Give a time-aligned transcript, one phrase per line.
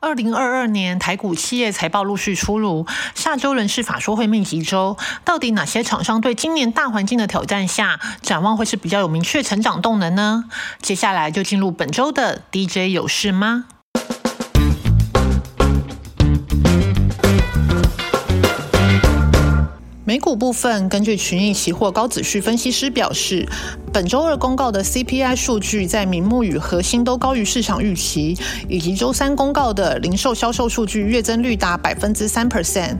[0.00, 10.44] 二零二二年台股企业财报陆续出炉，下周仍是法说会密集周，到底哪些厂商对今年大环境的挑战下，展望会是比较有明确成长动能呢？
[10.80, 13.64] 接下来就进入本周的 DJ 有事吗？
[20.04, 23.46] 美股部分，根据群益期货高子旭分析师表示，
[23.92, 28.34] 本周二公告的 CPI 数据在名目与核心都高于市场预期，
[28.68, 32.96] 以及周三公告的零售销售数据月增率达百分之三 percent，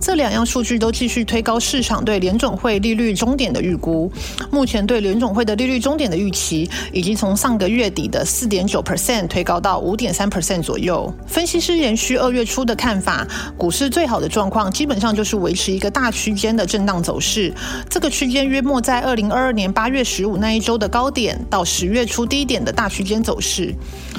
[0.00, 4.10] 这两样数据都继续推高市场对联总会利率终点的预估。
[4.50, 11.12] 目前对联总会的利率终点的预期，已经从上个月底的四点九 percent 推高到五点三 percent 左右。
[11.26, 13.26] 分析师延续二月初的看法，
[13.58, 16.46] 股市最好的状况基本上就是维持一个大区间。
[16.46, 17.52] 间的震荡走势，
[17.90, 23.74] 这个区间约莫在二零二二年八月十五那一周的高点到十月初低点的大区间走势。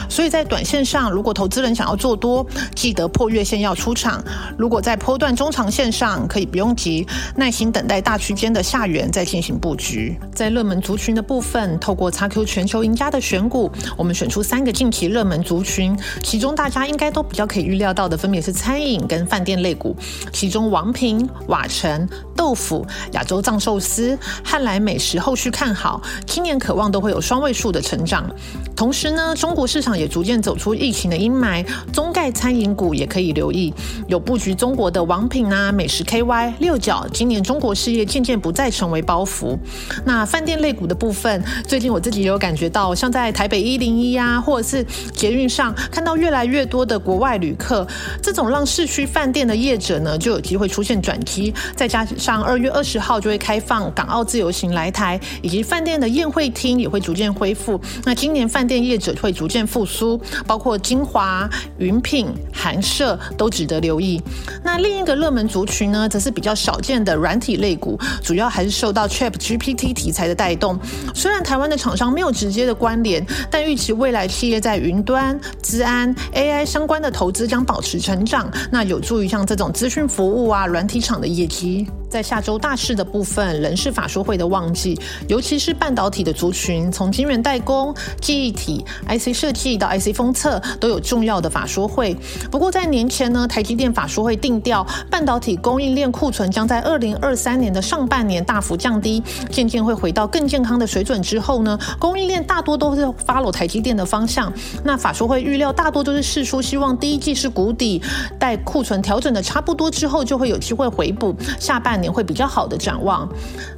[0.10, 4.20] 所以在短线上，如果投资人想要做多，记得破月线要出场；
[4.58, 7.06] 如果在波段中长线上，可以不用急，
[7.36, 10.18] 耐心等待大区间的下缘再进行布局。
[10.34, 19.96] 在热门族群的部分，透过 XQ 全球赢家的选股，我们选出三个近期热门族群，其中大家应该都比较可以预料到的，分别是餐饮跟饭店类股，
[20.32, 22.08] 其中王平、瓦城。
[22.36, 28.30] 豆腐、亚洲藏寿司、汉来美食后续看好，今年渴望都会有双位数的成长。
[28.76, 33.74] 同时呢，中国市场也逐渐走出疫情的阴霾，中概餐饮股也可以留意，
[34.08, 37.08] 有布局中国的王品啊、美食 KY、六角。
[37.12, 39.58] 今年中国事业渐渐不再成为包袱。
[40.06, 47.88] 那饭店类股的部分，最近我自己也有感觉到，像在台北一零一啊，或者是捷运上，看到越来越多的国外旅客，
[48.22, 51.52] 这种让市区饭店的业者呢，就有机会出现转机。
[51.76, 57.80] 再加上二月二十号就会开放港澳自由行来台，以及饭店的宴会厅也会逐渐恢复。
[58.04, 64.22] 那今年饭店业者会逐渐复苏，包括金华、云品、韩舍都值得留意。
[64.62, 70.78] 那另一个热门族群呢，则是比较少见的软体类股，主要还是受到 Chat GPT 题材的带动。
[71.16, 81.88] 虽然台湾的厂商没有直接的关联，但预期未来企业在云端、资安、AI 相关的投资将保持成长，那有助于像这种资讯服务啊、软体厂的业绩。
[82.10, 84.98] 在下周大事的部分，仍是法说会的旺季，
[85.28, 92.16] 尤其是半导体的族群，从晶圆代工、记忆体、IC 设计到 IC 封测，都有重要的法说会。
[92.50, 101.22] 不过在年前呢，台积电法说会定调，半导体供应链库存将在二零二三年的上半年大幅降低，渐渐会回到更健康的水准。
[101.22, 104.52] 之后呢，供应链大多都是 follow 台积电的方向。
[104.84, 108.02] 那法说会预料大多都是试出，希望第一季是谷底，
[108.40, 111.97] 待库存调整的差不多之后，就会有机会回补下半。
[112.00, 113.28] 年会比较好的展望。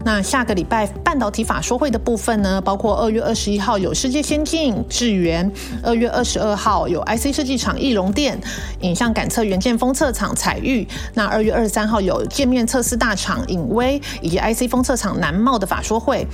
[0.03, 5.49] 那下个礼拜半导体法说会的部分呢，包括二月二十一号有世界先进、智源；
[5.83, 8.39] 二月二十二号有 IC 设计厂易容电、
[8.81, 16.25] 影像感测元件封测厂彩玉；那二月二十三号有界面测试大厂影威以及 IC 封测厂南茂的法说会。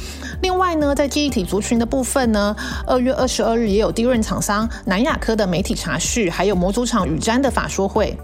[0.42, 8.16] 另外呢，在记忆体族群的部分呢，二月二十二日也有低润厂商南亚科的媒体查序，还有模组厂宇瞻的法说会。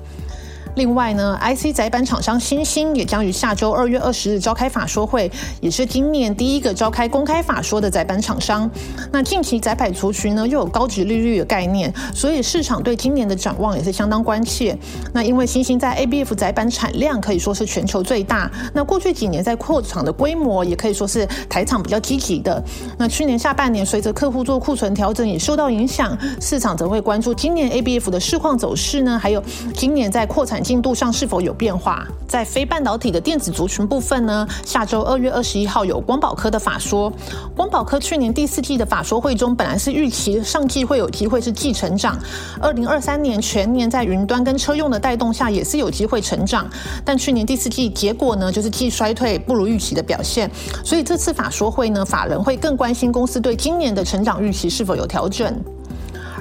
[0.75, 8.69] 另外呢，IC 载板厂商新星也将于下周二月二十日召开法说会，也是今年第一个召开公开法说的载板厂商。
[9.11, 14.77] 那近期载板族群呢又有高值利率的概念，所以市场对今年的展望也是相当关切。
[15.13, 22.63] 那因为新星在 ABF 载板产量可以说是全球最大，那过去几年在扩厂的规模也可以说是台厂比较积极的。
[22.97, 29.43] 那去年下半年随着客户做库存调整也受到影响，市场则会关注今年 ABF 的市况走势呢，还有
[29.75, 30.60] 今年在扩产。
[30.61, 32.05] 进度上是否有变化？
[32.27, 34.47] 在非半导体的电子族群部分呢？
[34.65, 37.11] 下周二月二十一号有光宝科的法说。
[37.55, 42.17] 光宝科去年第四季的法说会中，本来是预期上季会有机会是季成长，
[42.61, 46.65] 二零二三年全年在云端跟车用的带动下，也是有机会成长。
[47.03, 50.49] 但去年第四季结果呢，就是季衰退，不如预期的表现。
[50.83, 55.61] 所以这次法说会呢，法人会更关心公司对今年的成长预期是否有调整。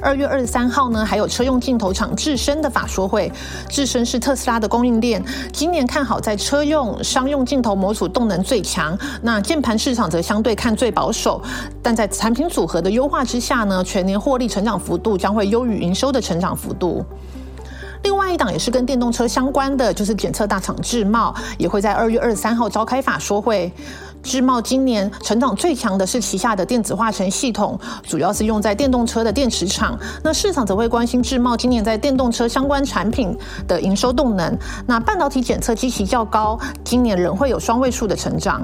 [0.01, 3.31] 二月二十三号呢，还有车用镜头厂智深的法说会。
[3.69, 8.99] 智深是特斯拉的供应链，今年看好在车用、商用镜头模组动能最强。
[9.23, 11.43] 那键盘市场则相对看最保守，
[11.83, 17.05] 但在产品组合的优化之下呢，全年获利成长幅度将会优于营收的成长幅度。
[18.03, 23.71] 另外一档也是跟电动车相关的，就是检测大厂智茂，也会在二月二十三号召开法说会。
[24.23, 29.99] 智茂今年成长最强的是旗下的电子化成系统，主要是用在电动车的电池厂。
[30.23, 33.37] 那市场则会关心智茂今年在电动车相关产品
[33.67, 34.57] 的营收动能。
[34.87, 38.63] 那半导体检测基期较高，今年仍会有双位数的成长。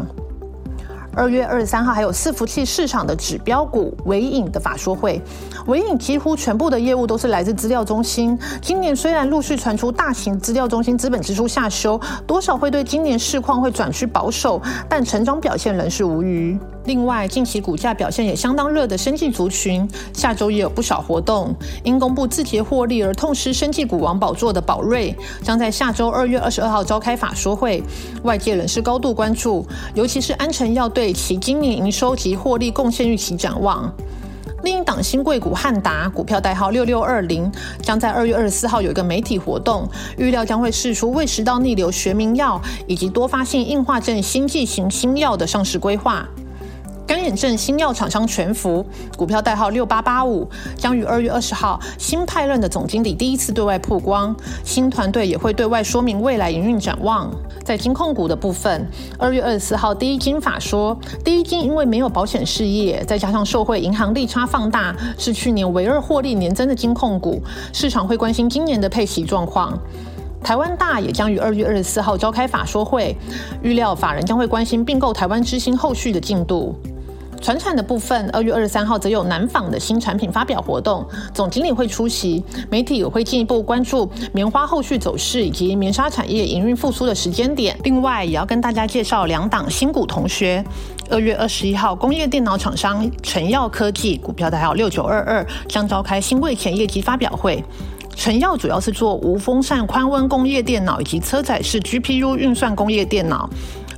[1.17, 5.19] 二月二十三号还有伺服器市场的指标股伟影的法说会，
[5.67, 8.39] 伟影几乎全部的业务都是来自资料中心。
[8.61, 14.61] 今年虽然陆续传出大型资料中心资本支出下修，多少会对今年市况会转趋保守，
[14.91, 16.59] 但成长表现仍是无虞。
[16.87, 21.53] 另外，近期股价表现也相当热的生技族群，下周也有不少活动。
[21.83, 27.83] 因公布自结获利而痛失生技股王宝座的宝瑞，将在下周二月二十二号召开法说会，
[28.23, 33.93] 外界人士高度关注，尤其是安诚要对其今年营收及获利贡献预期展望。
[34.63, 37.51] 另一档新贵股汉达股票代号六六二零，
[37.83, 39.89] 将在二月二十四号有一个媒体活动，
[40.19, 46.25] 预料将会释出胃食道逆流学名药以及多发性硬化症新剂型新药的上市规划。
[47.07, 48.85] 干眼症新药厂商全福
[49.17, 57.31] 股票代号六八八五，将于二月二十号新派任的总经理第一次对外曝光，新团队也会对外说明未来营运展望。
[57.63, 58.89] 在金控股的部分，
[59.19, 67.41] 二月二十四号第一金法说，第一金因为没有保险事业，再加上受惠银行利差放大，是去年唯二获利年增的金控股，
[67.73, 69.79] 市场会关心今年的配息状况。
[70.43, 73.17] 台湾大也将于二月二十四号召开法说会，
[73.63, 76.75] 预料法人将会关心并购台湾之星后续的进度。
[77.41, 87.79] 船产的部分，二月二十三号则有南纺的新产品发表活动，总经理会出席，媒体也会进一步关注棉花后续走势以及棉纱产业营运复苏的时间点。
[87.85, 90.65] 另外，也要跟大家介绍两档新股同学。
[91.09, 97.63] 二月二十一号，工业电脑厂商晨耀科技股票代号六九二二将召开新贵前业绩发表会。
[98.17, 103.49] 晨耀主要是做无风扇宽温工业电脑以及车载式 GPU 运算工业电脑。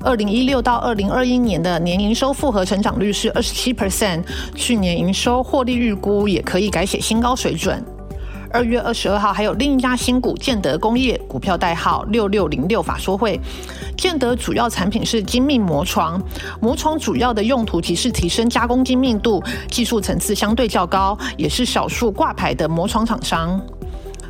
[0.01, 4.23] 二零一六到二零二一年的年营收复合成长率是二十七 percent，
[4.55, 7.85] 去年营收获利预估也可以改写新高水准。
[8.51, 13.39] 二月二十二号还有另一家新股建德工业股票代号六六零六法说会，
[13.97, 16.19] 建德主要产品是精密磨床，
[16.61, 23.61] 磨床主要的用途即是提升加工精密度，技术层次相对较高，也是少数挂牌的磨床厂商。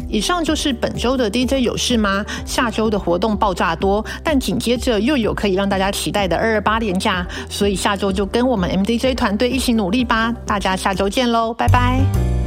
[0.09, 2.25] 以上就是本周的 DJ 有事吗？
[2.45, 10.35] 下周的活动爆炸多，但紧接着又有可以让大家期待的二二八连假，所以下周就跟我们 MDJ 团队一起努力吧！
[10.47, 12.38] 大家下周见喽，拜拜。